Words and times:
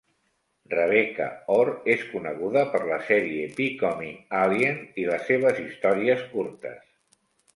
Rebecca 0.69 1.25
Ore 1.55 1.73
és 1.95 2.05
coneguda 2.13 2.63
per 2.71 2.79
la 2.91 2.97
sèrie 3.09 3.43
Becoming 3.59 4.17
Alien 4.39 4.81
i 5.05 5.05
les 5.11 5.29
seves 5.33 5.63
històries 5.67 6.25
curtes. 6.35 6.89